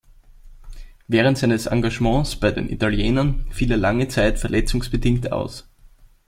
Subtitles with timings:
[1.07, 5.69] Während seines Engagements bei den Italienern fiel er lange Zeit verletzungsbedingt aus.